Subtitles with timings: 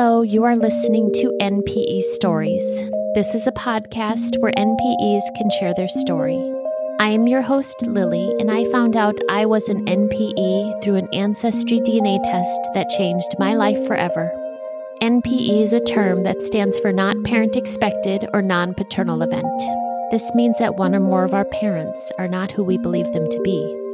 [0.00, 2.64] Hello, you are listening to NPE Stories.
[3.16, 6.40] This is a podcast where NPEs can share their story.
[7.00, 11.08] I am your host, Lily, and I found out I was an NPE through an
[11.12, 14.30] Ancestry DNA test that changed my life forever.
[15.02, 19.60] NPE is a term that stands for Not Parent Expected or Non Paternal Event.
[20.12, 23.28] This means that one or more of our parents are not who we believe them
[23.28, 23.87] to be.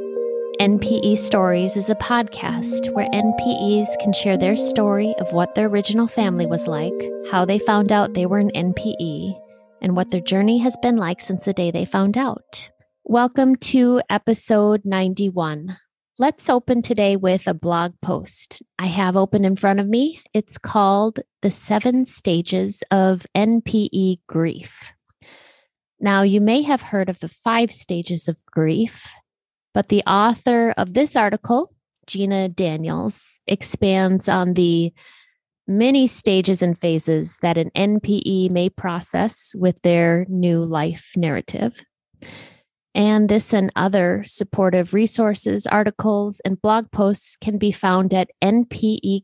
[0.59, 6.07] NPE Stories is a podcast where NPEs can share their story of what their original
[6.07, 6.93] family was like,
[7.29, 9.37] how they found out they were an NPE,
[9.81, 12.69] and what their journey has been like since the day they found out.
[13.03, 15.75] Welcome to episode 91.
[16.17, 20.21] Let's open today with a blog post I have open in front of me.
[20.33, 24.93] It's called The Seven Stages of NPE Grief.
[25.99, 29.05] Now, you may have heard of the five stages of grief
[29.75, 31.71] but the author of this article,
[32.07, 34.93] Gina Daniels, expands on the
[35.67, 41.83] many stages and phases that an NPE may process with their new life narrative.
[42.95, 49.23] And this and other supportive resources, articles, and blog posts can be found at npeguide.com.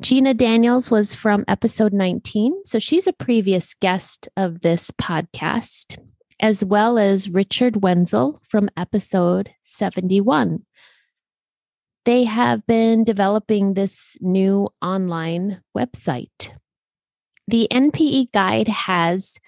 [0.00, 5.98] Gina Daniels was from episode 19, so she's a previous guest of this podcast
[6.42, 10.64] as well as Richard Wenzel from episode 71.
[12.04, 16.50] They have been developing this new online website.
[17.46, 19.38] The NPE guide has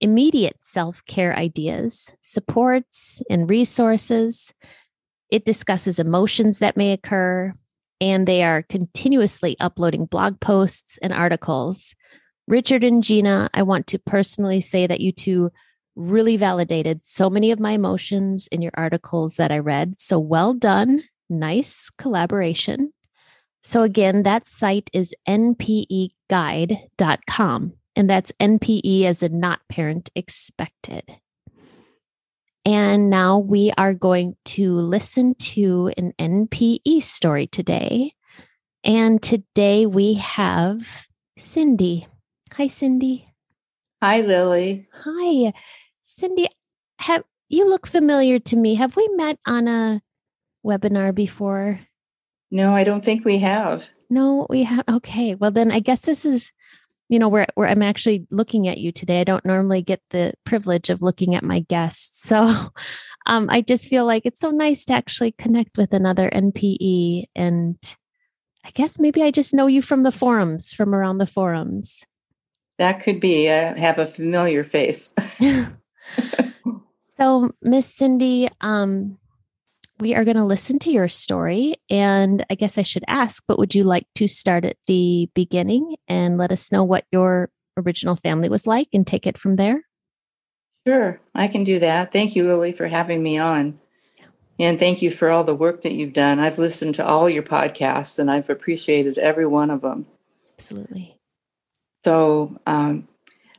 [0.00, 4.54] immediate self care ideas, supports, and resources.
[5.30, 7.52] It discusses emotions that may occur,
[8.00, 11.94] and they are continuously uploading blog posts and articles.
[12.46, 15.50] Richard and Gina, I want to personally say that you two
[15.98, 19.98] really validated so many of my emotions in your articles that I read.
[19.98, 21.02] So well done.
[21.28, 22.92] Nice collaboration.
[23.62, 26.12] So again, that site is npeguide.com.
[27.96, 31.02] And that's NPE as a not parent expected.
[32.64, 38.12] And now we are going to listen to an NPE story today.
[38.84, 42.06] And today we have Cindy.
[42.54, 43.26] Hi, Cindy.
[44.00, 44.86] Hi, Lily.
[44.92, 45.52] Hi.
[46.18, 46.48] Cindy,
[46.98, 48.74] have you look familiar to me?
[48.74, 50.02] Have we met on a
[50.66, 51.78] webinar before?
[52.50, 53.88] No, I don't think we have.
[54.10, 54.84] No, we have.
[54.88, 55.36] Okay.
[55.36, 56.50] Well, then I guess this is,
[57.08, 59.20] you know, where, where I'm actually looking at you today.
[59.20, 62.26] I don't normally get the privilege of looking at my guests.
[62.28, 62.72] So
[63.26, 67.26] um, I just feel like it's so nice to actually connect with another NPE.
[67.36, 67.76] And
[68.64, 72.02] I guess maybe I just know you from the forums, from around the forums.
[72.78, 73.48] That could be.
[73.48, 75.14] I have a familiar face.
[77.16, 79.18] so, Miss Cindy, um,
[80.00, 81.74] we are going to listen to your story.
[81.90, 85.96] And I guess I should ask, but would you like to start at the beginning
[86.06, 89.82] and let us know what your original family was like and take it from there?
[90.86, 92.12] Sure, I can do that.
[92.12, 93.78] Thank you, Lily, for having me on.
[94.60, 96.40] And thank you for all the work that you've done.
[96.40, 100.06] I've listened to all your podcasts and I've appreciated every one of them.
[100.56, 101.16] Absolutely.
[102.02, 103.06] So, um,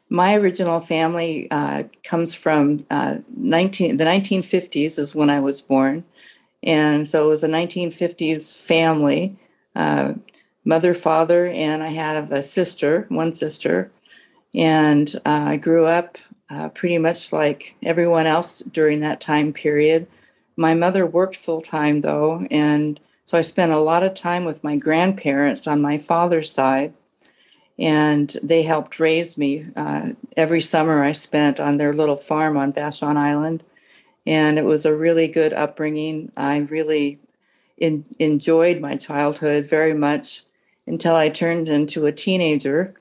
[0.10, 6.04] my original family uh, comes from uh, 19, the 1950s is when I was born.
[6.64, 9.38] And so it was a 1950s family,
[9.76, 10.14] uh,
[10.66, 13.92] mother, father, and I had a sister, one sister.
[14.56, 16.18] And uh, I grew up
[16.50, 20.08] uh, pretty much like everyone else during that time period.
[20.58, 24.64] My mother worked full time though, and so I spent a lot of time with
[24.64, 26.94] my grandparents on my father's side
[27.80, 29.66] and they helped raise me.
[29.76, 33.64] Uh, every summer I spent on their little farm on Vashon Island,
[34.28, 36.32] and it was a really good upbringing.
[36.36, 37.20] I really
[37.78, 40.44] in, enjoyed my childhood very much
[40.86, 42.94] until I turned into a teenager.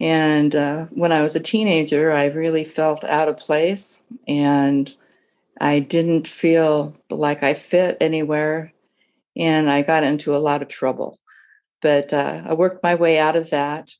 [0.00, 4.94] And uh, when I was a teenager, I really felt out of place, and
[5.60, 8.72] I didn't feel like I fit anywhere,
[9.36, 11.18] and I got into a lot of trouble.
[11.82, 13.96] But uh, I worked my way out of that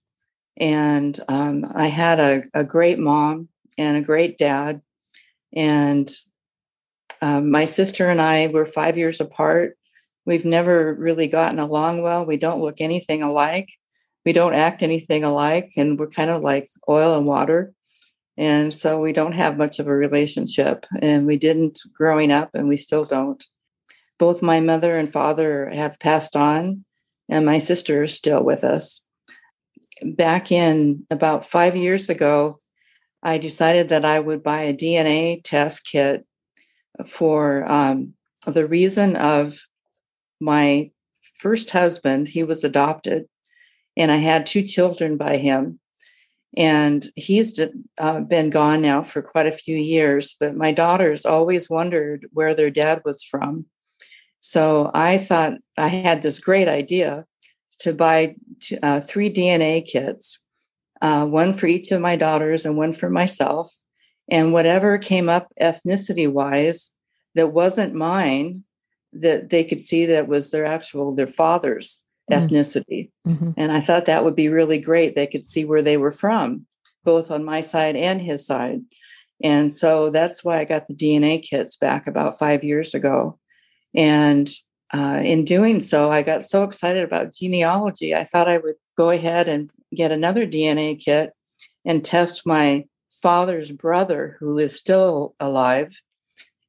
[0.56, 4.80] and um, I had a, a, great mom and a great dad.
[5.52, 6.12] And
[7.20, 9.76] um, my sister and I were five years apart.
[10.26, 12.24] We've never really gotten along well.
[12.24, 13.68] We don't look anything alike.
[14.24, 15.72] We don't act anything alike.
[15.76, 17.72] And we're kind of like oil and water.
[18.36, 20.86] And so we don't have much of a relationship.
[21.00, 23.44] And we didn't growing up, and we still don't.
[24.18, 26.84] Both my mother and father have passed on,
[27.28, 29.03] and my sister is still with us
[30.02, 32.58] back in about five years ago,
[33.22, 36.26] I decided that I would buy a DNA test kit
[37.06, 38.14] for um,
[38.46, 39.58] the reason of
[40.40, 40.90] my
[41.38, 43.26] first husband, he was adopted,
[43.96, 45.80] and I had two children by him.
[46.56, 47.58] And he's
[47.98, 52.54] uh, been gone now for quite a few years, but my daughters always wondered where
[52.54, 53.66] their dad was from.
[54.38, 57.26] So I thought I had this great idea
[57.80, 58.36] to buy
[58.82, 60.40] uh, three DNA kits,
[61.02, 63.76] uh, one for each of my daughters and one for myself.
[64.30, 66.92] And whatever came up ethnicity wise
[67.34, 68.64] that wasn't mine,
[69.14, 72.44] that they could see that was their actual their father's mm-hmm.
[72.44, 73.50] ethnicity mm-hmm.
[73.56, 76.66] and i thought that would be really great they could see where they were from
[77.04, 78.80] both on my side and his side
[79.42, 83.38] and so that's why i got the dna kits back about five years ago
[83.94, 84.50] and
[84.92, 89.10] uh, in doing so i got so excited about genealogy i thought i would go
[89.10, 91.32] ahead and get another dna kit
[91.84, 96.00] and test my father's brother who is still alive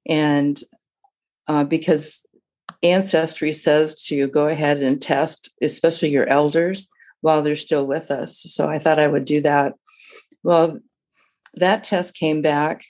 [0.07, 0.63] and
[1.47, 2.25] uh, because
[2.83, 6.87] ancestry says to go ahead and test, especially your elders,
[7.21, 8.39] while they're still with us.
[8.39, 9.73] So I thought I would do that.
[10.43, 10.79] Well,
[11.55, 12.83] that test came back,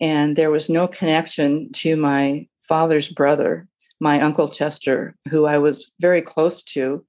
[0.00, 3.68] and there was no connection to my father's brother,
[4.00, 7.04] my uncle Chester, who I was very close to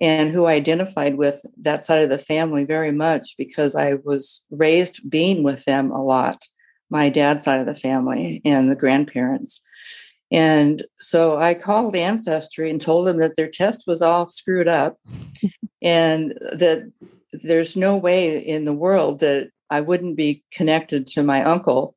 [0.00, 4.42] and who I identified with that side of the family very much because I was
[4.50, 6.48] raised being with them a lot,
[6.90, 9.60] my dad's side of the family and the grandparents.
[10.32, 14.98] And so I called Ancestry and told them that their test was all screwed up
[15.82, 16.90] and that
[17.32, 21.94] there's no way in the world that I wouldn't be connected to my uncle.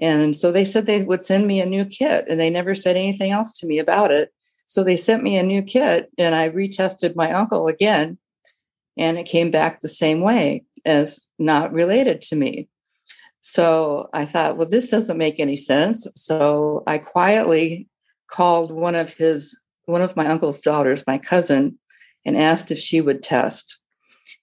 [0.00, 2.96] And so they said they would send me a new kit, and they never said
[2.96, 4.32] anything else to me about it.
[4.66, 8.18] So they sent me a new kit, and I retested my uncle again,
[8.96, 12.68] and it came back the same way as not related to me.
[13.42, 16.06] So I thought, well, this doesn't make any sense.
[16.14, 17.88] So I quietly
[18.28, 21.78] called one of his, one of my uncle's daughters, my cousin,
[22.24, 23.80] and asked if she would test.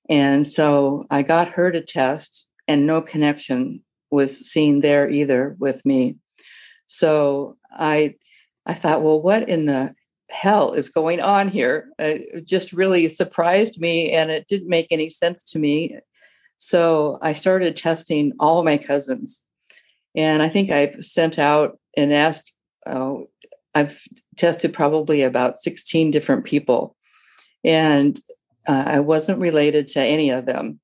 [0.10, 3.82] And so I got her to test, and no connection
[4.12, 6.16] was seen there either with me.
[6.86, 8.16] So I,
[8.66, 9.94] I thought, well, what in the
[10.30, 11.90] hell is going on here?
[12.00, 16.00] It just really surprised me, and it didn't make any sense to me
[16.58, 19.44] so I started testing all my cousins.
[20.16, 22.54] And I think I sent out and asked,
[22.86, 23.28] oh,
[23.76, 24.02] I've
[24.36, 26.96] tested probably about 16 different people.
[27.64, 28.20] And
[28.68, 30.80] uh, I wasn't related to any of them.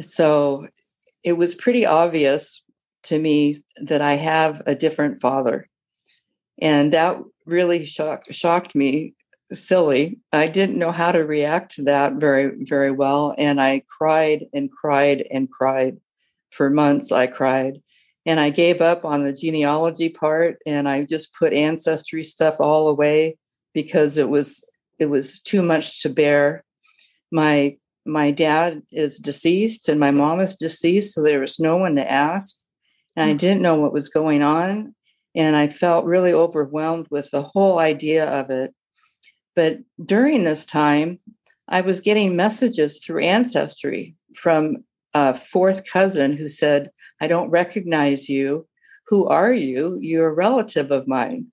[0.00, 0.66] So
[1.24, 2.62] it was pretty obvious
[3.04, 5.68] to me that I have a different father.
[6.60, 9.14] And that really shocked shocked me
[9.52, 10.18] silly.
[10.32, 13.34] I didn't know how to react to that very, very well.
[13.36, 15.98] And I cried and cried and cried.
[16.50, 17.82] For months, I cried.
[18.26, 22.88] And I gave up on the genealogy part and I just put ancestry stuff all
[22.88, 23.38] away
[23.74, 24.62] because it was
[24.98, 26.62] it was too much to bear.
[27.32, 31.96] My my dad is deceased and my mom is deceased, so there was no one
[31.96, 32.56] to ask.
[33.16, 33.38] And I mm.
[33.38, 34.94] didn't know what was going on.
[35.34, 38.74] And I felt really overwhelmed with the whole idea of it.
[39.54, 41.20] But during this time,
[41.68, 44.84] I was getting messages through Ancestry from
[45.14, 46.90] a fourth cousin who said,
[47.20, 48.66] I don't recognize you.
[49.08, 49.98] Who are you?
[50.00, 51.46] You're a relative of mine.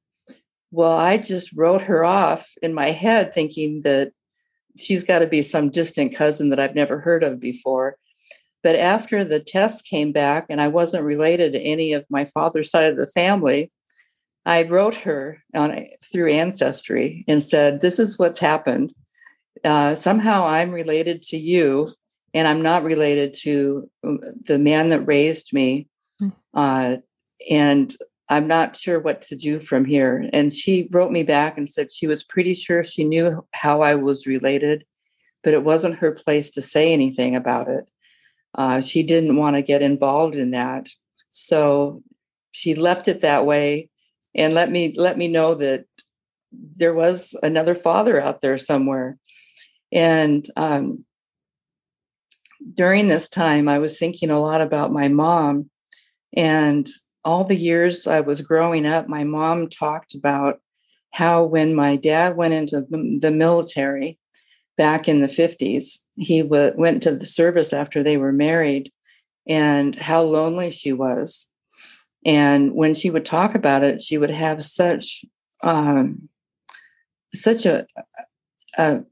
[0.71, 4.11] Well, I just wrote her off in my head, thinking that
[4.77, 7.97] she's got to be some distant cousin that I've never heard of before.
[8.61, 12.69] But after the test came back and I wasn't related to any of my father's
[12.69, 13.71] side of the family,
[14.45, 18.93] I wrote her on through Ancestry and said, "This is what's happened.
[19.63, 21.87] Uh, somehow I'm related to you,
[22.33, 25.87] and I'm not related to um, the man that raised me,
[26.19, 26.29] hmm.
[26.53, 26.97] uh,
[27.49, 27.95] and
[28.29, 31.91] I'm not sure what to do from here." And she wrote me back and said
[31.91, 34.85] she was pretty sure she knew how I was related,
[35.43, 37.85] but it wasn't her place to say anything about it.
[38.55, 40.89] Uh, she didn't want to get involved in that,
[41.29, 42.03] so
[42.51, 43.89] she left it that way
[44.35, 45.85] and let me let me know that
[46.51, 49.17] there was another father out there somewhere
[49.91, 51.05] and um,
[52.73, 55.69] during this time i was thinking a lot about my mom
[56.35, 56.87] and
[57.23, 60.59] all the years i was growing up my mom talked about
[61.11, 64.17] how when my dad went into the military
[64.77, 68.91] back in the 50s he w- went to the service after they were married
[69.47, 71.49] and how lonely she was
[72.25, 75.23] and when she would talk about it, she would have such
[75.63, 76.29] um,
[77.33, 77.85] such a,
[78.77, 79.03] a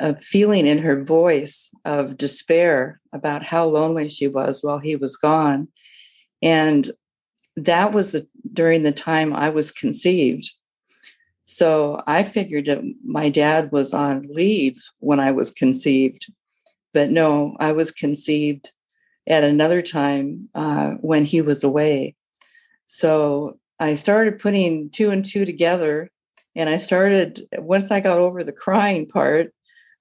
[0.00, 5.16] a feeling in her voice of despair about how lonely she was while he was
[5.16, 5.68] gone.
[6.40, 6.90] And
[7.56, 10.50] that was the, during the time I was conceived.
[11.44, 16.32] So I figured that my dad was on leave when I was conceived.
[16.94, 18.72] But no, I was conceived
[19.26, 22.16] at another time uh, when he was away.
[22.86, 26.10] So I started putting two and two together.
[26.54, 29.52] And I started, once I got over the crying part,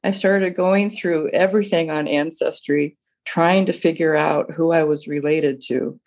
[0.04, 5.62] I started going through everything on Ancestry, trying to figure out who I was related
[5.68, 6.00] to.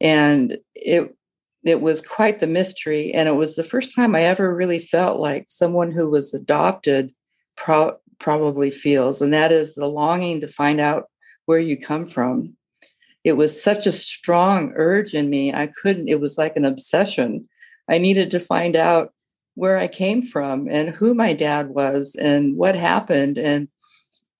[0.00, 1.16] And it
[1.64, 3.12] it was quite the mystery.
[3.12, 7.12] And it was the first time I ever really felt like someone who was adopted
[7.56, 11.06] pro- probably feels, and that is the longing to find out
[11.46, 12.56] where you come from.
[13.24, 15.52] It was such a strong urge in me.
[15.52, 17.48] I couldn't, it was like an obsession.
[17.88, 19.12] I needed to find out
[19.56, 23.38] where I came from and who my dad was and what happened.
[23.38, 23.68] And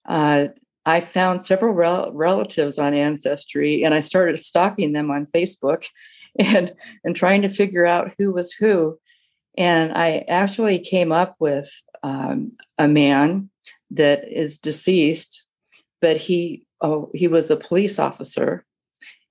[0.06, 0.48] uh,
[0.87, 5.85] I found several rel- relatives on Ancestry and I started stalking them on Facebook
[6.38, 6.73] and,
[7.05, 8.99] and trying to figure out who was who.
[9.59, 11.69] And I actually came up with
[12.02, 13.50] um, a man
[13.90, 15.47] that is deceased,
[16.00, 18.64] but he oh, he was a police officer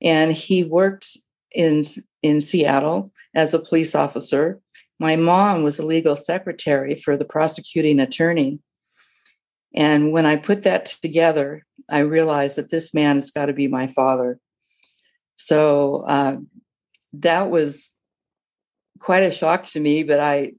[0.02, 1.18] and he worked
[1.54, 1.86] in
[2.22, 4.60] in Seattle as a police officer.
[5.00, 8.60] My mom was a legal secretary for the prosecuting attorney.
[9.76, 13.68] And when I put that together, I realized that this man has got to be
[13.68, 14.40] my father.
[15.36, 16.38] So uh,
[17.14, 17.94] that was
[19.00, 20.04] quite a shock to me.
[20.04, 20.54] But I,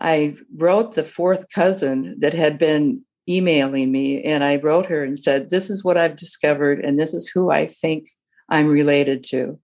[0.00, 5.18] I wrote the fourth cousin that had been emailing me, and I wrote her and
[5.18, 8.08] said, "This is what I've discovered, and this is who I think
[8.48, 9.58] I'm related to."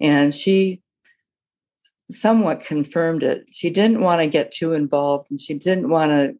[0.00, 0.80] And she
[2.10, 3.44] somewhat confirmed it.
[3.52, 6.34] She didn't want to get too involved, and she didn't want to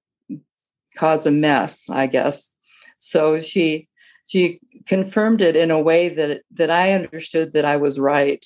[0.96, 2.52] cause a mess, I guess.
[2.98, 3.88] So she
[4.26, 8.44] she confirmed it in a way that that I understood that I was right.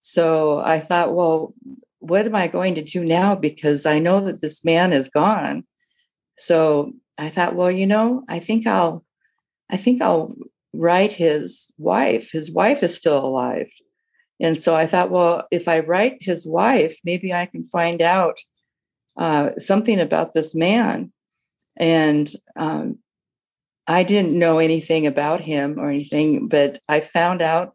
[0.00, 1.54] So I thought, well,
[2.00, 3.34] what am I going to do now?
[3.34, 5.64] Because I know that this man is gone.
[6.36, 9.04] So I thought, well, you know, I think I'll
[9.70, 10.34] I think I'll
[10.74, 12.30] write his wife.
[12.32, 13.70] His wife is still alive.
[14.40, 18.38] And so I thought, well, if I write his wife, maybe I can find out
[19.16, 21.12] uh, something about this man.
[21.76, 22.98] And um,
[23.86, 27.74] I didn't know anything about him or anything, but I found out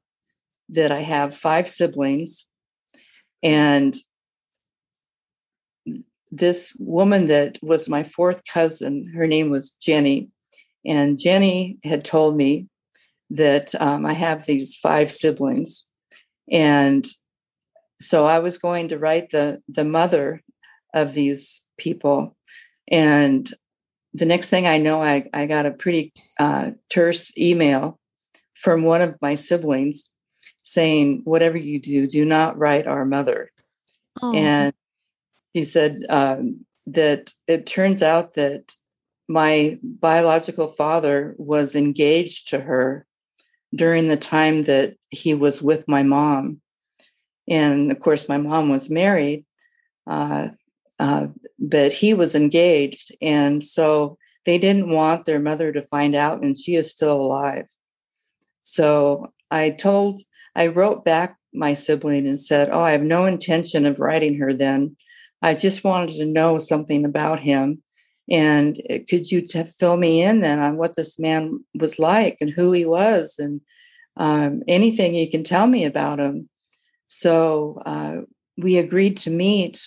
[0.70, 2.46] that I have five siblings.
[3.44, 3.96] And
[6.32, 10.30] this woman that was my fourth cousin, her name was Jenny.
[10.86, 12.68] And Jenny had told me
[13.30, 15.86] that um, I have these five siblings.
[16.50, 17.06] And
[18.00, 20.42] so I was going to write the, the mother
[20.94, 22.36] of these people.
[22.90, 23.54] And
[24.14, 28.00] the next thing I know, I, I got a pretty uh, terse email
[28.54, 30.10] from one of my siblings
[30.64, 33.52] saying, Whatever you do, do not write our mother.
[34.22, 34.34] Oh.
[34.34, 34.74] And
[35.54, 38.74] he said um, that it turns out that
[39.28, 43.06] my biological father was engaged to her
[43.76, 46.62] during the time that he was with my mom.
[47.48, 49.46] And of course, my mom was married.
[50.06, 50.50] Uh,
[51.00, 51.28] uh,
[51.60, 53.16] but he was engaged.
[53.22, 57.68] And so they didn't want their mother to find out, and she is still alive.
[58.64, 60.22] So I told,
[60.56, 64.54] I wrote back my sibling and said, Oh, I have no intention of writing her
[64.54, 64.96] then.
[65.42, 67.84] I just wanted to know something about him.
[68.30, 72.38] And uh, could you t- fill me in then on what this man was like
[72.42, 73.62] and who he was and
[74.18, 76.50] um, anything you can tell me about him?
[77.08, 78.22] So uh,
[78.58, 79.86] we agreed to meet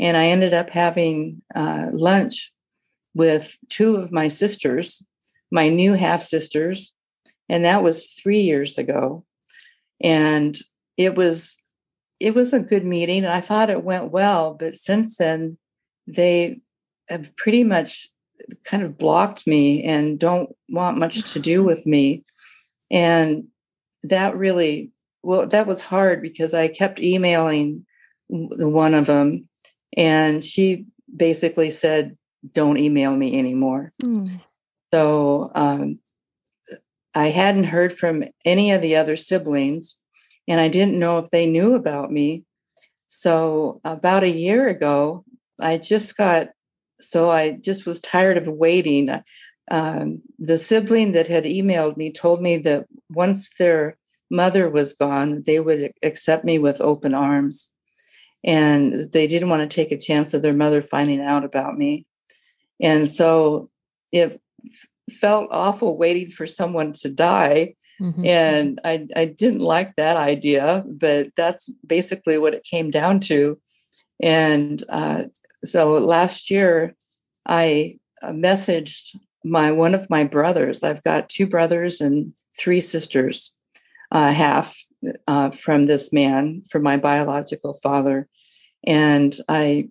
[0.00, 2.52] and I ended up having uh, lunch
[3.14, 5.02] with two of my sisters,
[5.52, 6.92] my new half sisters,
[7.50, 9.24] and that was three years ago.
[10.00, 10.56] And
[10.96, 11.58] it was
[12.18, 14.54] it was a good meeting, and I thought it went well.
[14.54, 15.58] But since then,
[16.06, 16.60] they
[17.10, 18.08] have pretty much
[18.64, 22.24] kind of blocked me and don't want much to do with me.
[22.90, 23.48] And
[24.04, 24.92] that really
[25.22, 27.84] well, that was hard because I kept emailing
[28.30, 29.49] the one of them
[29.96, 32.16] and she basically said,
[32.52, 33.92] Don't email me anymore.
[34.02, 34.30] Mm.
[34.92, 35.98] So um,
[37.14, 39.96] I hadn't heard from any of the other siblings,
[40.48, 42.44] and I didn't know if they knew about me.
[43.08, 45.24] So about a year ago,
[45.60, 46.48] I just got
[47.00, 49.10] so I just was tired of waiting.
[49.70, 53.96] Um, the sibling that had emailed me told me that once their
[54.30, 57.70] mother was gone, they would accept me with open arms
[58.44, 62.06] and they didn't want to take a chance of their mother finding out about me.
[62.80, 63.70] And so
[64.12, 64.40] it
[65.10, 67.74] felt awful waiting for someone to die.
[68.00, 68.26] Mm-hmm.
[68.26, 73.58] And I, I didn't like that idea, but that's basically what it came down to.
[74.22, 75.24] And uh,
[75.64, 76.94] so last year,
[77.46, 80.82] I uh, messaged my one of my brothers.
[80.82, 83.52] I've got two brothers and three sisters,
[84.10, 84.76] uh, half
[85.26, 88.28] uh, from this man, from my biological father,
[88.86, 89.88] and I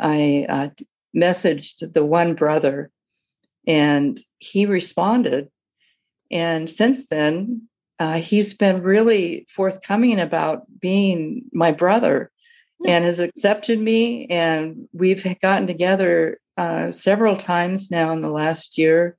[0.00, 0.68] I uh,
[1.16, 2.90] messaged the one brother,
[3.66, 5.48] and he responded.
[6.30, 12.30] And since then, uh, he's been really forthcoming about being my brother
[12.86, 14.26] and has accepted me.
[14.26, 19.16] And we've gotten together uh, several times now in the last year.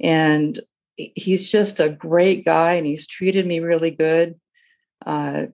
[0.00, 0.58] And
[0.98, 4.38] he's just a great guy and he's treated me really good.
[5.06, 5.46] Uh,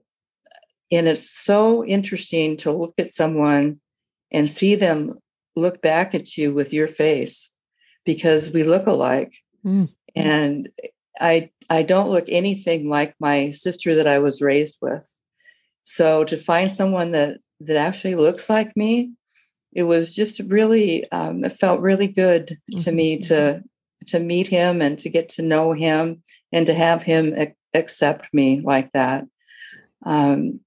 [0.91, 3.81] and it's so interesting to look at someone
[4.33, 5.19] and see them
[5.55, 7.51] look back at you with your face
[8.05, 9.35] because we look alike.
[9.65, 9.91] Mm.
[10.17, 10.69] And
[11.21, 15.09] I I don't look anything like my sister that I was raised with.
[15.83, 19.13] So to find someone that that actually looks like me,
[19.73, 22.97] it was just really um, it felt really good to mm-hmm.
[22.97, 23.63] me to
[24.07, 28.33] to meet him and to get to know him and to have him ac- accept
[28.33, 29.25] me like that.
[30.05, 30.61] Um,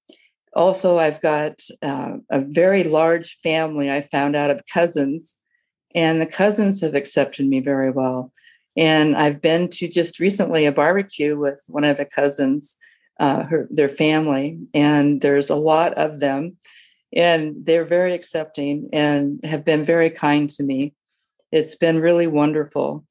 [0.54, 3.92] also, I've got uh, a very large family.
[3.92, 5.36] I found out of cousins,
[5.94, 8.32] and the cousins have accepted me very well.
[8.76, 12.76] And I've been to just recently a barbecue with one of the cousins,
[13.20, 16.58] uh, her their family, and there's a lot of them,
[17.14, 20.94] and they're very accepting and have been very kind to me.
[21.52, 23.06] It's been really wonderful.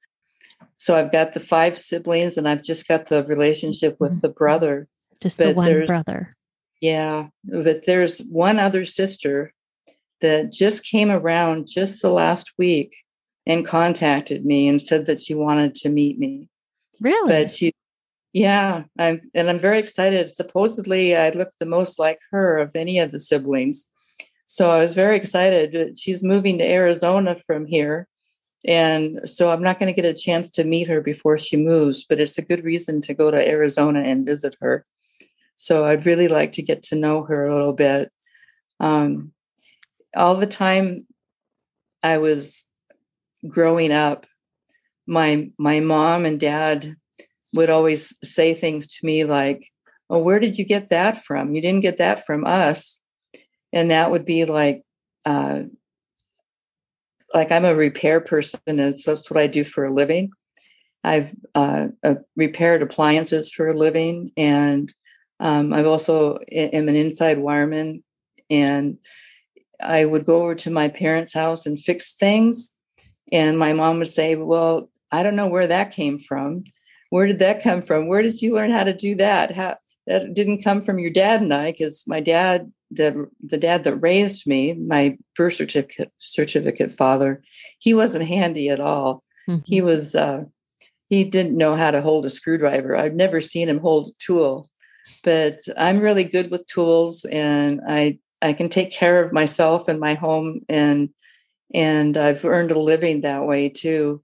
[0.86, 4.38] So I've got the five siblings, and I've just got the relationship with the mm-hmm.
[4.38, 4.86] brother.
[5.20, 6.32] Just the one brother.
[6.80, 9.52] Yeah, but there's one other sister
[10.20, 12.94] that just came around just the last week
[13.48, 16.48] and contacted me and said that she wanted to meet me.
[17.00, 17.32] Really?
[17.32, 17.72] But she
[18.32, 20.32] yeah, I'm and I'm very excited.
[20.32, 23.86] Supposedly I look the most like her of any of the siblings.
[24.46, 25.98] So I was very excited.
[25.98, 28.06] She's moving to Arizona from here.
[28.66, 32.04] And so I'm not going to get a chance to meet her before she moves,
[32.08, 34.84] but it's a good reason to go to Arizona and visit her.
[35.56, 38.10] So I'd really like to get to know her a little bit.
[38.80, 39.32] Um,
[40.14, 41.06] all the time
[42.02, 42.66] I was
[43.48, 44.26] growing up,
[45.06, 46.96] my my mom and dad
[47.54, 49.66] would always say things to me like,
[50.10, 51.54] Oh, where did you get that from?
[51.54, 53.00] You didn't get that from us.
[53.72, 54.82] And that would be like,
[55.24, 55.62] uh,
[57.34, 60.30] like I'm a repair person, and so that's what I do for a living.
[61.04, 64.92] I've uh, uh, repaired appliances for a living, and
[65.40, 68.02] um, I've also am an inside wireman.
[68.48, 68.98] And
[69.80, 72.74] I would go over to my parents' house and fix things,
[73.32, 76.64] and my mom would say, "Well, I don't know where that came from
[77.10, 78.08] where did that come from?
[78.08, 79.52] Where did you learn how to do that?
[79.52, 83.84] How that didn't come from your dad and I, because my dad, the the dad
[83.84, 87.42] that raised me, my birth certificate certificate father,
[87.78, 89.22] he wasn't handy at all.
[89.48, 89.62] Mm-hmm.
[89.64, 90.44] He was uh,
[91.08, 92.96] he didn't know how to hold a screwdriver.
[92.96, 94.68] I've never seen him hold a tool,
[95.24, 100.00] but I'm really good with tools, and I I can take care of myself and
[100.00, 101.08] my home, and
[101.74, 104.22] and I've earned a living that way too.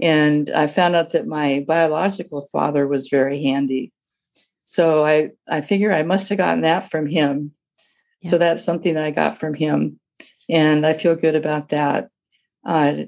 [0.00, 3.92] And I found out that my biological father was very handy.
[4.64, 7.52] So I, I figure I must have gotten that from him.
[8.22, 9.98] So that's something that I got from him.
[10.48, 12.08] And I feel good about that.
[12.64, 13.04] Uh,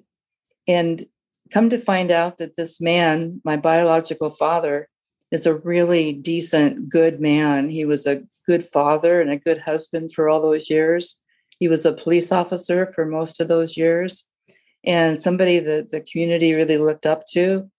[0.66, 1.04] and
[1.52, 4.88] come to find out that this man, my biological father,
[5.30, 7.68] is a really decent, good man.
[7.68, 11.16] He was a good father and a good husband for all those years.
[11.58, 14.24] He was a police officer for most of those years
[14.84, 17.70] and somebody that the community really looked up to.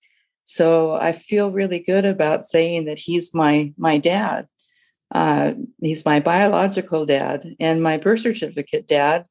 [0.46, 4.48] So I feel really good about saying that he's my my dad.
[5.14, 9.26] Uh, he's my biological dad and my birth certificate dad.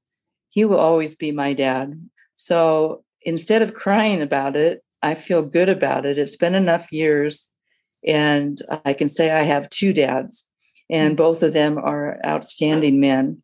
[0.50, 2.08] He will always be my dad.
[2.36, 6.16] So instead of crying about it, I feel good about it.
[6.16, 7.50] It's been enough years,
[8.06, 10.48] and I can say I have two dads,
[10.88, 11.16] and mm.
[11.16, 13.42] both of them are outstanding men.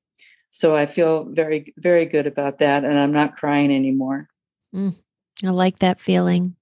[0.51, 2.85] So I feel very, very good about that.
[2.85, 4.29] And I'm not crying anymore.
[4.75, 4.97] Mm,
[5.45, 6.57] I like that feeling.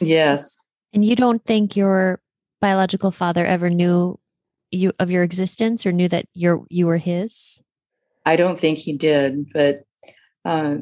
[0.00, 0.60] Yes.
[0.92, 2.20] And you don't think your
[2.60, 4.18] biological father ever knew
[4.70, 7.60] you of your existence or knew that you're you were his?
[8.24, 9.52] I don't think he did.
[9.52, 9.84] But
[10.44, 10.78] uh,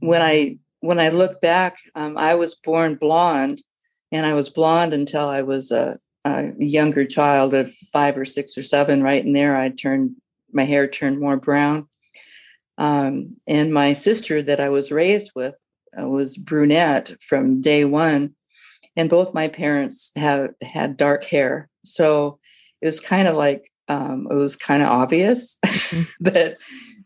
[0.00, 3.62] when I when I look back, um, I was born blonde,
[4.12, 8.56] and I was blonde until I was a, a younger child of five or six
[8.56, 9.02] or seven.
[9.02, 10.16] Right in there, I turned
[10.52, 11.88] my hair turned more brown.
[12.78, 15.56] Um, and my sister that I was raised with
[16.00, 18.34] uh, was brunette from day one.
[18.96, 21.68] And both my parents have had dark hair.
[21.84, 22.38] So
[22.80, 26.02] it was kind of like um, it was kind of obvious mm-hmm.
[26.20, 26.58] but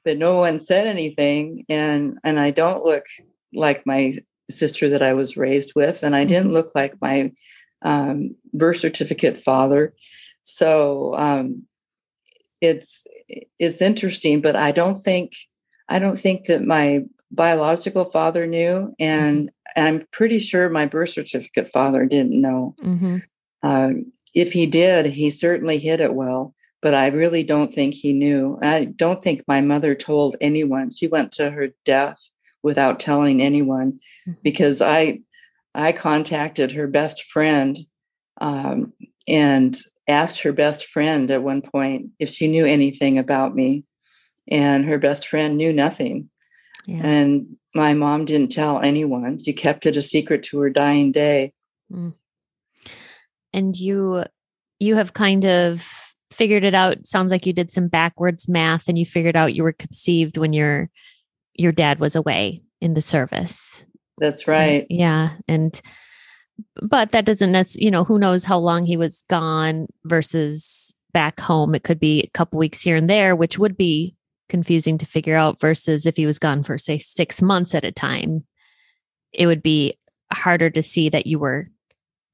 [0.04, 3.04] but no one said anything and and i don't look
[3.54, 4.16] like my
[4.50, 6.54] sister that i was raised with and i didn't mm-hmm.
[6.54, 7.32] look like my
[7.84, 9.94] um, birth certificate father
[10.42, 11.64] so um,
[12.60, 13.04] it's
[13.58, 15.32] it's interesting but i don't think
[15.88, 19.82] i don't think that my biological father knew and mm-hmm.
[19.82, 23.16] i'm pretty sure my birth certificate father didn't know mm-hmm.
[23.62, 23.90] uh,
[24.34, 28.58] if he did he certainly hid it well but I really don't think he knew.
[28.60, 30.90] I don't think my mother told anyone.
[30.90, 32.28] She went to her death
[32.62, 34.32] without telling anyone mm-hmm.
[34.42, 35.20] because I
[35.74, 37.78] I contacted her best friend
[38.40, 38.92] um,
[39.26, 39.76] and
[40.08, 43.84] asked her best friend at one point if she knew anything about me,
[44.48, 46.28] and her best friend knew nothing.
[46.86, 47.00] Yeah.
[47.04, 49.38] And my mom didn't tell anyone.
[49.42, 51.54] She kept it a secret to her dying day.
[51.90, 52.14] Mm.
[53.52, 54.24] And you
[54.78, 55.86] you have kind of
[56.30, 57.06] figured it out.
[57.06, 60.52] Sounds like you did some backwards math and you figured out you were conceived when
[60.52, 60.90] your
[61.54, 63.84] your dad was away in the service.
[64.18, 64.86] That's right.
[64.88, 65.80] Yeah, and
[66.80, 71.40] but that doesn't necessarily, you know, who knows how long he was gone versus back
[71.40, 71.74] home.
[71.74, 74.16] It could be a couple weeks here and there, which would be
[74.48, 77.92] confusing to figure out versus if he was gone for say 6 months at a
[77.92, 78.44] time.
[79.32, 79.98] It would be
[80.32, 81.68] harder to see that you were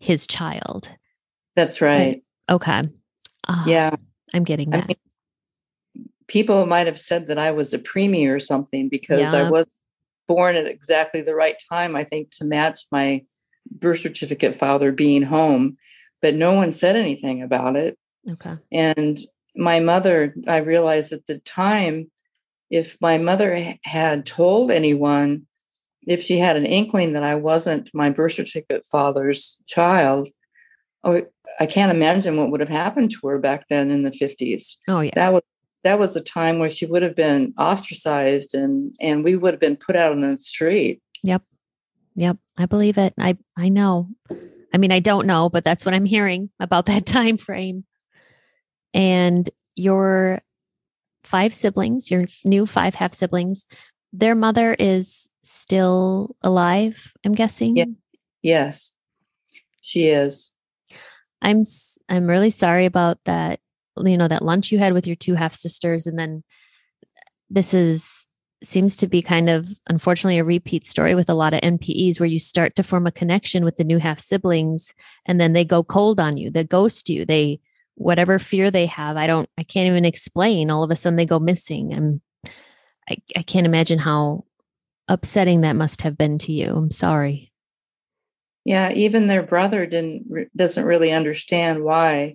[0.01, 0.89] his child.
[1.59, 2.23] That's right.
[2.49, 2.89] Okay.
[3.49, 3.97] Oh, yeah.
[4.33, 4.85] I'm getting that.
[4.85, 9.41] I mean, people might have said that I was a preemie or something because yeah.
[9.41, 9.67] I was
[10.29, 13.25] born at exactly the right time, I think, to match my
[13.73, 15.77] birth certificate father being home.
[16.23, 17.99] But no one said anything about it.
[18.31, 18.55] Okay.
[18.71, 19.19] And
[19.57, 22.09] my mother, I realized at the time,
[22.71, 25.49] if my mother had told anyone,
[26.07, 30.29] if she had an inkling that I wasn't my birth certificate father's child,
[31.05, 31.23] oh,
[31.61, 34.77] I can't imagine what would have happened to her back then in the 50s.
[34.89, 35.13] Oh yeah.
[35.15, 35.43] That was
[35.85, 39.61] that was a time where she would have been ostracized and and we would have
[39.61, 41.01] been put out on the street.
[41.23, 41.43] Yep.
[42.17, 43.15] Yep, I believe it.
[43.19, 44.09] I I know.
[44.75, 47.85] I mean, I don't know, but that's what I'm hearing about that time frame.
[48.93, 50.41] And your
[51.23, 53.67] five siblings, your new five half siblings,
[54.13, 57.77] their mother is still alive, I'm guessing.
[57.77, 57.85] Yeah.
[58.43, 58.95] Yes.
[59.81, 60.51] She is.
[61.43, 61.63] I'm
[62.09, 63.61] I'm really sorry about that.
[63.97, 66.45] You know that lunch you had with your two half sisters, and then
[67.51, 68.27] this is
[68.63, 72.29] seems to be kind of unfortunately a repeat story with a lot of NPEs where
[72.29, 74.95] you start to form a connection with the new half siblings,
[75.27, 77.61] and then they go cold on you, they ghost you, they
[77.99, 79.17] whatever fear they have.
[79.17, 80.71] I don't, I can't even explain.
[80.71, 81.93] All of a sudden they go missing.
[81.93, 82.21] And
[83.09, 84.45] I, I can't imagine how
[85.09, 86.75] upsetting that must have been to you.
[86.75, 87.53] I'm sorry.
[88.65, 92.35] Yeah, even their brother didn't doesn't really understand why,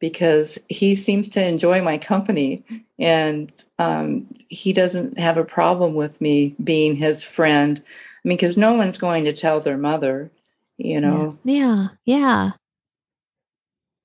[0.00, 2.64] because he seems to enjoy my company,
[2.98, 7.82] and um, he doesn't have a problem with me being his friend.
[7.84, 10.30] I mean, because no one's going to tell their mother,
[10.76, 11.28] you know.
[11.44, 12.52] Yeah, yeah.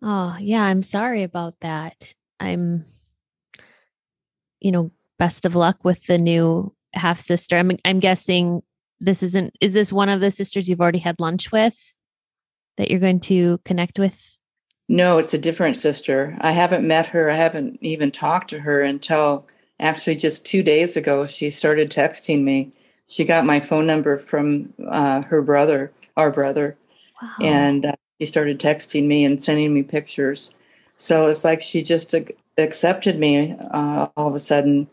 [0.02, 0.64] Oh, yeah.
[0.64, 2.14] I'm sorry about that.
[2.40, 2.86] I'm,
[4.60, 7.58] you know, best of luck with the new half sister.
[7.58, 8.62] I'm I'm guessing
[9.04, 11.98] this isn't is this one of the sisters you've already had lunch with
[12.78, 14.38] that you're going to connect with?
[14.88, 16.38] No it's a different sister.
[16.42, 17.30] I haven't met her.
[17.30, 19.48] I haven't even talked to her until
[19.80, 22.72] actually just two days ago she started texting me.
[23.08, 26.78] She got my phone number from uh, her brother our brother.
[27.22, 27.30] Wow.
[27.42, 30.52] and uh, she started texting me and sending me pictures.
[30.98, 32.14] So it's like she just
[32.58, 34.88] accepted me uh, all of a sudden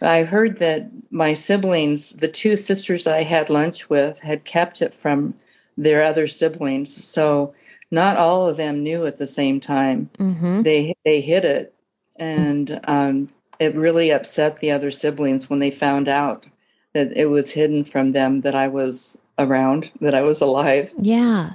[0.00, 4.94] I heard that my siblings, the two sisters I had lunch with, had kept it
[4.94, 5.34] from
[5.76, 7.04] their other siblings.
[7.04, 7.52] So
[7.90, 10.10] not all of them knew at the same time.
[10.18, 10.62] Mm-hmm.
[10.62, 11.74] They they hid it,
[12.16, 16.46] and um, it really upset the other siblings when they found out
[16.94, 20.92] that it was hidden from them that I was around, that I was alive.
[20.98, 21.52] Yeah.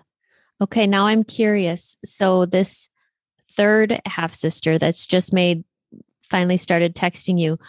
[0.62, 0.88] Okay.
[0.88, 1.98] Now I'm curious.
[2.06, 2.90] So this
[3.52, 5.64] third half sister that's just made
[6.24, 7.60] finally started texting you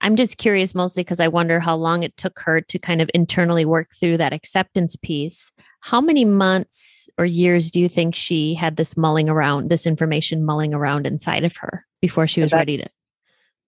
[0.00, 3.10] I'm just curious mostly because I wonder how long it took her to kind of
[3.14, 5.50] internally work through that acceptance piece.
[5.80, 10.44] How many months or years do you think she had this mulling around, this information
[10.44, 12.88] mulling around inside of her before she was about, ready to,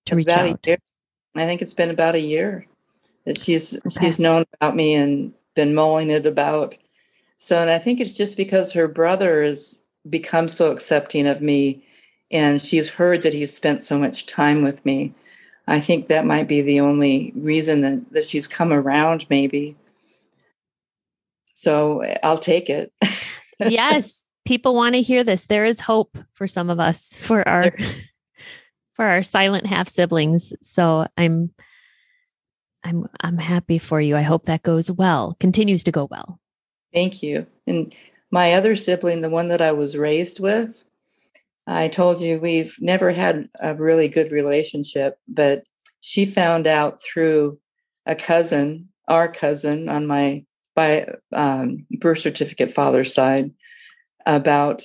[0.07, 0.61] to reach out?
[1.35, 2.67] I think it's been about a year
[3.25, 4.07] that she's okay.
[4.07, 6.77] she's known about me and been mulling it about.
[7.39, 11.85] So, and I think it's just because her brother has become so accepting of me,
[12.31, 15.15] and she's heard that he's spent so much time with me
[15.71, 19.77] I think that might be the only reason that, that she's come around, maybe.
[21.55, 22.93] So I'll take it.
[23.61, 24.25] yes.
[24.45, 25.47] people want to hear this.
[25.47, 27.73] There is hope for some of us for our
[28.95, 30.53] for our silent half siblings.
[30.61, 31.53] So I'm
[32.83, 34.17] I'm I'm happy for you.
[34.17, 35.37] I hope that goes well.
[35.39, 36.41] Continues to go well.
[36.93, 37.47] Thank you.
[37.67, 37.95] And
[38.33, 40.83] my other sibling, the one that I was raised with,
[41.67, 45.65] I told you we've never had a really good relationship, but
[46.01, 47.59] she found out through
[48.07, 50.45] a cousin, our cousin on my
[50.75, 53.51] by um, birth certificate father's side,
[54.27, 54.83] about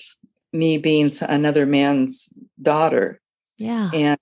[0.52, 2.30] me being another man's
[2.62, 3.22] daughter.
[3.58, 3.90] Yeah.
[3.94, 4.20] And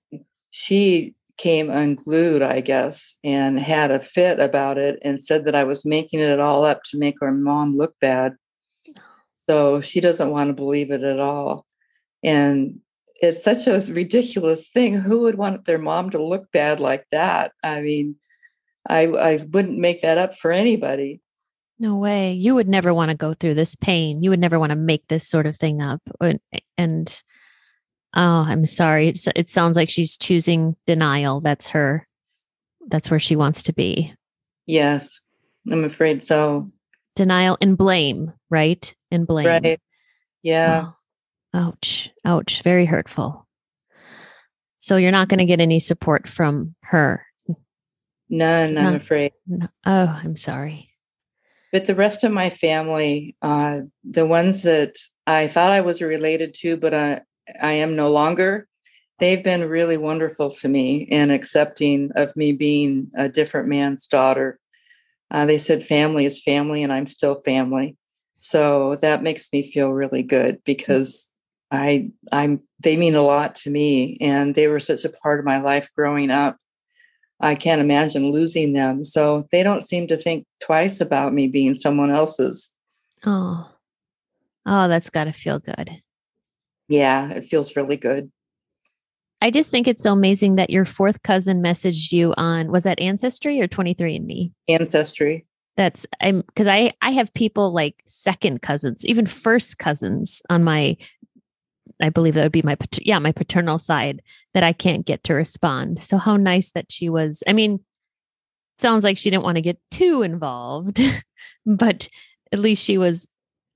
[0.50, 5.64] she came unglued, I guess, and had a fit about it and said that I
[5.64, 8.36] was making it all up to make our mom look bad.
[9.48, 11.66] So she doesn't want to believe it at all.
[12.24, 12.80] And
[13.16, 14.94] it's such a ridiculous thing.
[14.94, 17.52] Who would want their mom to look bad like that?
[17.62, 18.16] I mean,
[18.88, 21.20] I I wouldn't make that up for anybody.
[21.78, 22.32] No way.
[22.32, 24.22] You would never want to go through this pain.
[24.22, 26.00] You would never want to make this sort of thing up.
[26.20, 26.38] And,
[26.78, 27.22] and
[28.14, 29.08] oh, I'm sorry.
[29.08, 31.40] It's, it sounds like she's choosing denial.
[31.40, 32.06] That's her.
[32.86, 34.14] That's where she wants to be.
[34.66, 35.20] Yes,
[35.70, 36.68] I'm afraid so.
[37.16, 38.94] Denial and blame, right?
[39.10, 39.46] And blame.
[39.46, 39.80] Right.
[40.42, 40.90] Yeah.
[41.54, 42.10] Ouch.
[42.24, 42.62] Ouch.
[42.62, 43.46] Very hurtful.
[44.78, 47.24] So you're not going to get any support from her.
[48.28, 49.32] None, I'm afraid.
[49.46, 49.68] No.
[49.86, 50.90] Oh, I'm sorry.
[51.72, 56.54] But the rest of my family, uh, the ones that I thought I was related
[56.60, 57.22] to, but I,
[57.60, 58.68] I am no longer,
[59.18, 64.58] they've been really wonderful to me and accepting of me being a different man's daughter.
[65.30, 67.96] Uh, they said family is family, and I'm still family.
[68.38, 71.30] So that makes me feel really good because
[71.74, 75.44] I I'm they mean a lot to me and they were such a part of
[75.44, 76.56] my life growing up.
[77.40, 79.04] I can't imagine losing them.
[79.04, 82.74] So they don't seem to think twice about me being someone else's.
[83.26, 83.70] Oh,
[84.66, 85.90] oh, that's got to feel good.
[86.88, 88.30] Yeah, it feels really good.
[89.40, 93.00] I just think it's so amazing that your fourth cousin messaged you on was that
[93.00, 94.52] Ancestry or 23andMe?
[94.68, 95.46] Ancestry.
[95.76, 100.96] That's I'm because I I have people like second cousins, even first cousins on my
[102.00, 105.34] I believe that would be my yeah my paternal side that I can't get to
[105.34, 106.02] respond.
[106.02, 107.42] So how nice that she was.
[107.46, 107.80] I mean,
[108.78, 111.00] sounds like she didn't want to get too involved,
[111.66, 112.08] but
[112.52, 113.28] at least she was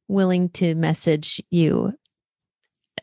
[0.09, 1.93] willing to message you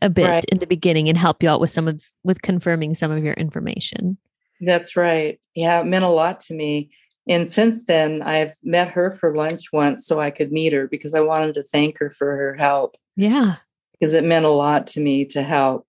[0.02, 0.46] a bit right.
[0.46, 3.34] in the beginning and help you out with some of with confirming some of your
[3.34, 4.18] information.
[4.62, 5.40] That's right.
[5.54, 6.90] Yeah, it meant a lot to me.
[7.28, 11.16] And since then, I've met her for lunch once so I could meet her because
[11.16, 12.96] I wanted to thank her for her help.
[13.16, 13.56] Yeah
[14.00, 15.86] because it meant a lot to me to help.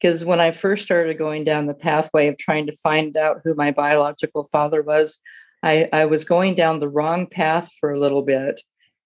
[0.00, 3.54] Because when I first started going down the pathway of trying to find out who
[3.54, 5.18] my biological father was,
[5.62, 8.60] I, I was going down the wrong path for a little bit.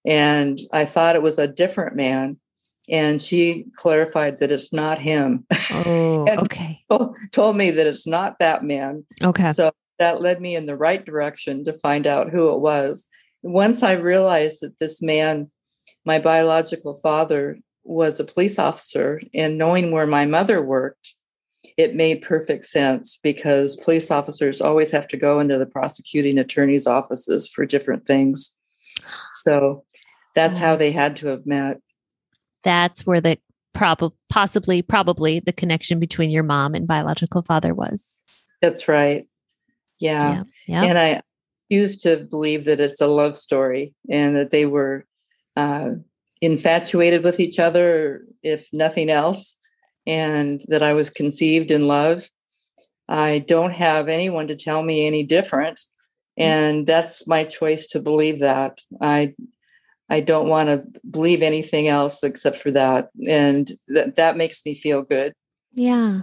[0.05, 2.39] And I thought it was a different man.
[2.89, 5.47] And she clarified that it's not him.
[5.73, 6.81] Oh, okay.
[6.91, 9.05] told, told me that it's not that man.
[9.23, 9.53] Okay.
[9.53, 13.07] So that led me in the right direction to find out who it was.
[13.43, 15.51] Once I realized that this man,
[16.05, 17.57] my biological father,
[17.91, 21.15] was a police officer and knowing where my mother worked,
[21.77, 26.87] it made perfect sense because police officers always have to go into the prosecuting attorney's
[26.87, 28.53] offices for different things.
[29.35, 29.85] So
[30.37, 31.81] that's how they had to have met.
[32.63, 33.39] That's where the
[33.75, 38.23] probably possibly probably the connection between your mom and biological father was.
[38.63, 39.27] That's right.
[39.99, 40.45] Yeah.
[40.67, 40.85] yeah.
[40.85, 41.23] And I
[41.69, 45.07] used to believe that it's a love story and that they were
[45.57, 45.91] uh,
[46.41, 49.57] infatuated with each other, if nothing else,
[50.07, 52.29] and that I was conceived in love.
[53.09, 55.81] I don't have anyone to tell me any different.
[56.39, 56.45] Mm.
[56.45, 58.81] And that's my choice to believe that.
[59.01, 59.35] I
[60.11, 63.11] I don't want to believe anything else except for that.
[63.29, 65.33] And that that makes me feel good.
[65.73, 66.23] Yeah.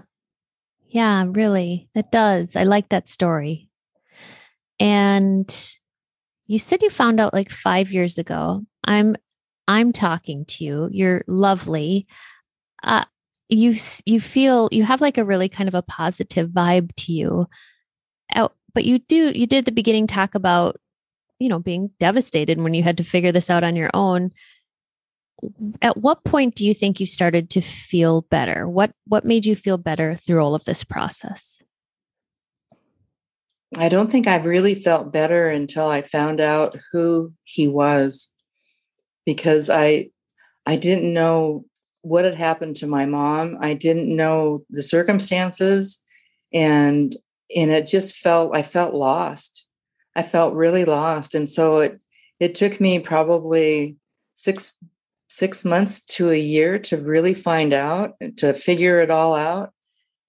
[0.89, 1.89] Yeah, really.
[1.95, 2.55] It does.
[2.55, 3.69] I like that story.
[4.79, 5.49] And
[6.47, 8.63] you said you found out like 5 years ago.
[8.83, 9.15] I'm
[9.67, 10.89] I'm talking to you.
[10.91, 12.07] You're lovely.
[12.83, 13.05] Uh,
[13.49, 13.75] you
[14.05, 17.47] you feel you have like a really kind of a positive vibe to you.
[18.33, 20.77] Uh, but you do you did the beginning talk about
[21.39, 24.31] you know being devastated when you had to figure this out on your own.
[25.81, 28.67] At what point do you think you started to feel better?
[28.67, 31.61] What what made you feel better through all of this process?
[33.77, 38.29] I don't think I've really felt better until I found out who he was
[39.27, 40.09] because I
[40.65, 41.65] I didn't know
[42.01, 43.57] what had happened to my mom.
[43.59, 45.99] I didn't know the circumstances
[46.51, 47.15] and
[47.55, 49.67] and it just felt I felt lost.
[50.15, 51.99] I felt really lost and so it
[52.39, 53.97] it took me probably
[54.35, 54.75] 6
[55.29, 59.71] six months to a year to really find out, to figure it all out.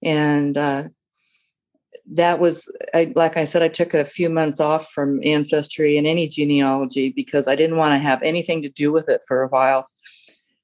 [0.03, 0.89] And uh,
[2.11, 6.07] that was, I, like I said, I took a few months off from ancestry and
[6.07, 9.47] any genealogy because I didn't want to have anything to do with it for a
[9.47, 9.87] while.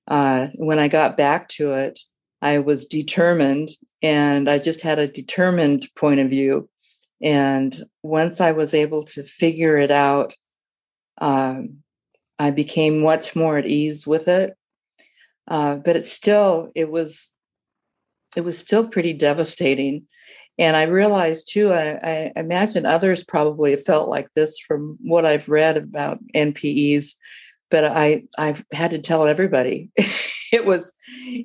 [0.08, 2.00] Uh, when I got back to it,
[2.42, 3.70] I was determined
[4.02, 6.70] and I just had a determined point of view.
[7.22, 10.36] And once I was able to figure it out,
[11.20, 11.78] um,
[12.38, 14.56] I became much more at ease with it.
[15.48, 17.32] Uh, but it's still, it was,
[18.36, 20.08] it was still pretty devastating.
[20.58, 25.50] And I realized too, I, I imagine others probably felt like this from what I've
[25.50, 27.14] read about NPEs,
[27.70, 29.90] but I, I've had to tell everybody.
[30.52, 30.94] it was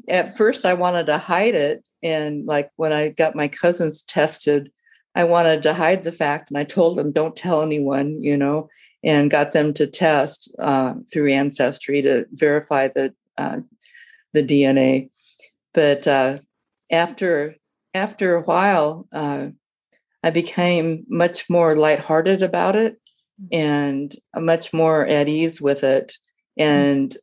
[0.08, 1.84] at first I wanted to hide it.
[2.02, 4.70] And like when I got my cousins tested,
[5.14, 8.68] I wanted to hide the fact, and I told them, "Don't tell anyone," you know,
[9.02, 13.58] and got them to test uh, through Ancestry to verify the uh,
[14.32, 15.10] the DNA.
[15.74, 16.38] But uh,
[16.92, 17.56] after
[17.94, 19.48] after a while, uh,
[20.22, 23.00] I became much more lighthearted about it
[23.40, 23.58] mm-hmm.
[23.58, 26.16] and much more at ease with it.
[26.58, 26.70] Mm-hmm.
[26.70, 27.16] And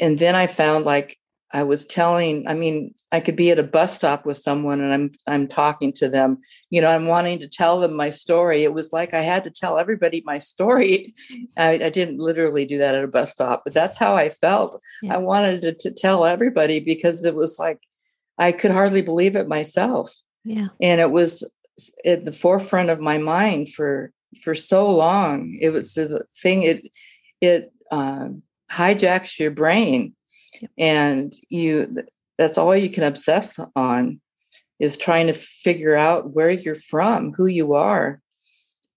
[0.00, 1.16] and then I found like
[1.52, 4.92] I was telling, I mean, I could be at a bus stop with someone and
[4.92, 6.38] I'm I'm talking to them,
[6.70, 8.62] you know, I'm wanting to tell them my story.
[8.62, 11.12] It was like I had to tell everybody my story.
[11.56, 14.80] I, I didn't literally do that at a bus stop, but that's how I felt.
[15.02, 15.14] Yeah.
[15.14, 17.80] I wanted to, to tell everybody because it was like
[18.40, 20.12] I could hardly believe it myself.
[20.44, 20.68] Yeah.
[20.80, 21.48] And it was
[22.04, 25.58] at the forefront of my mind for for so long.
[25.60, 26.96] It was the thing it
[27.40, 30.14] it um, hijacks your brain
[30.78, 31.94] and you
[32.38, 34.20] that's all you can obsess on
[34.78, 38.20] is trying to figure out where you're from who you are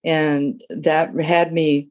[0.03, 1.89] and that had me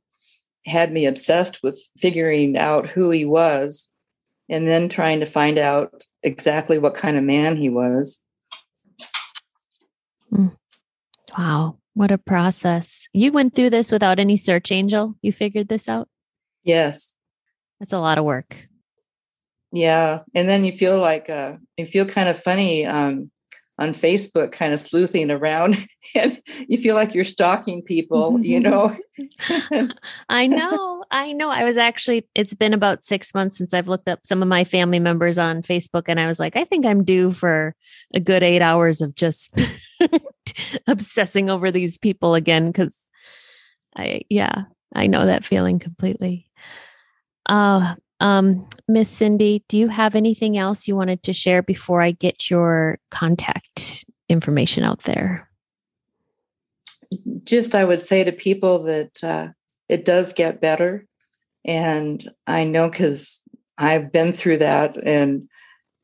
[0.65, 3.89] had me obsessed with figuring out who he was
[4.53, 8.21] and then trying to find out exactly what kind of man he was.
[10.31, 10.49] Hmm.
[11.37, 13.07] wow what a process.
[13.13, 15.15] You went through this without any search angel?
[15.21, 16.09] You figured this out?
[16.65, 17.15] Yes.
[17.81, 18.69] That's a lot of work.
[19.73, 23.31] Yeah, and then you feel like uh, you feel kind of funny um,
[23.83, 25.77] on Facebook, kind of sleuthing around,
[26.15, 28.41] and you feel like you're stalking people.
[28.41, 28.93] You know.
[30.29, 31.51] I know, I know.
[31.51, 32.29] I was actually.
[32.37, 35.63] It's been about six months since I've looked up some of my family members on
[35.63, 37.75] Facebook, and I was like, I think I'm due for
[38.15, 39.59] a good eight hours of just
[40.87, 43.05] obsessing over these people again because
[43.97, 44.65] I, yeah,
[44.95, 46.47] I know that feeling completely.
[47.47, 52.13] Uh, um, Miss Cindy, do you have anything else you wanted to share before I
[52.13, 55.51] get your contact information out there?
[57.43, 59.49] Just, I would say to people that uh,
[59.89, 61.05] it does get better.
[61.65, 63.43] And I know because
[63.77, 65.49] I've been through that and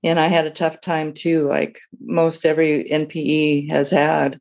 [0.04, 4.40] and I had a tough time too, like most every NPE has had.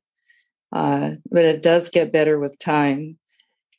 [0.72, 3.18] Uh, but it does get better with time.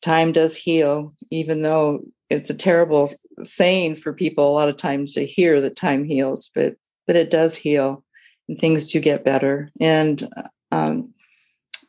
[0.02, 3.08] Time does heal, even though it's a terrible
[3.44, 7.30] saying for people a lot of times to hear that time heals, but but it
[7.30, 8.04] does heal
[8.48, 9.70] and things do get better.
[9.80, 10.28] And
[10.70, 11.14] um,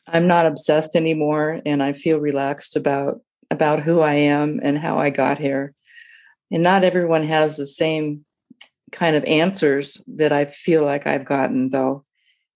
[0.07, 4.97] I'm not obsessed anymore, and I feel relaxed about about who I am and how
[4.97, 5.73] I got here.
[6.51, 8.25] And not everyone has the same
[8.91, 12.03] kind of answers that I feel like I've gotten, though.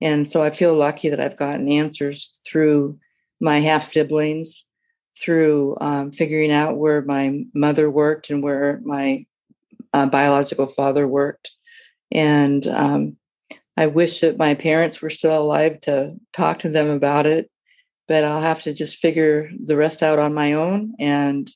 [0.01, 2.99] And so I feel lucky that I've gotten answers through
[3.39, 4.65] my half siblings
[5.23, 9.25] through um, figuring out where my mother worked and where my
[9.93, 11.51] uh, biological father worked.
[12.11, 13.17] And um,
[13.77, 17.49] I wish that my parents were still alive to talk to them about it,
[18.07, 20.93] but I'll have to just figure the rest out on my own.
[20.99, 21.49] And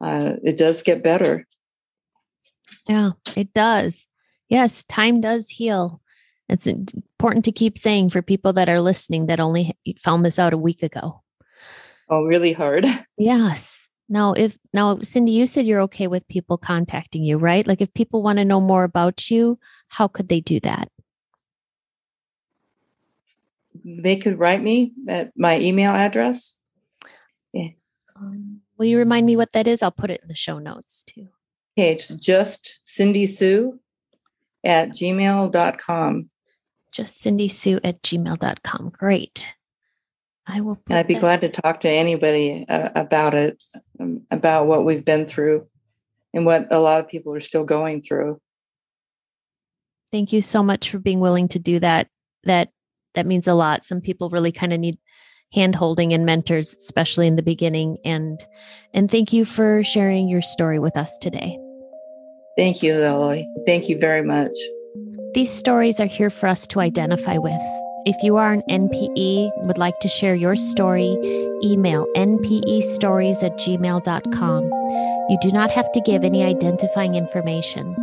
[0.00, 1.46] uh, it does get better.
[2.88, 4.06] Yeah, it does.
[4.48, 6.00] Yes, time does heal.
[6.48, 10.52] It's important to keep saying for people that are listening that only found this out
[10.52, 11.23] a week ago.
[12.08, 12.86] Oh, really hard.
[13.16, 13.80] Yes.
[14.08, 17.66] Now, if now, Cindy, you said you're okay with people contacting you, right?
[17.66, 19.58] Like, if people want to know more about you,
[19.88, 20.88] how could they do that?
[23.84, 26.56] They could write me at my email address.
[27.52, 27.68] Yeah.
[28.16, 29.82] Um, will you remind me what that is?
[29.82, 31.28] I'll put it in the show notes too.
[31.76, 33.80] Okay, it's just Cindy Sue
[34.64, 36.30] at gmail.com.
[36.92, 38.90] Just Cindy Sue at gmail.com.
[38.90, 39.54] Great.
[40.46, 40.80] I will.
[40.88, 41.20] And I'd be that.
[41.20, 43.62] glad to talk to anybody uh, about it,
[43.98, 45.66] um, about what we've been through
[46.34, 48.40] and what a lot of people are still going through.
[50.12, 52.08] Thank you so much for being willing to do that.
[52.44, 52.70] That
[53.14, 53.84] that means a lot.
[53.84, 54.98] Some people really kind of need
[55.52, 57.98] hand holding and mentors, especially in the beginning.
[58.04, 58.44] And
[58.92, 61.58] and thank you for sharing your story with us today.
[62.56, 63.48] Thank you, Lily.
[63.66, 64.52] Thank you very much.
[65.34, 67.60] These stories are here for us to identify with.
[68.06, 71.16] If you are an NPE and would like to share your story,
[71.64, 74.64] email npestories at gmail.com.
[75.30, 77.96] You do not have to give any identifying information.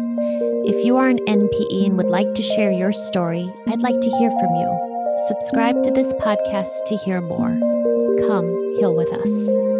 [0.65, 4.09] If you are an NPE and would like to share your story, I'd like to
[4.09, 5.17] hear from you.
[5.27, 7.55] Subscribe to this podcast to hear more.
[8.27, 8.47] Come,
[8.77, 9.70] heal with us.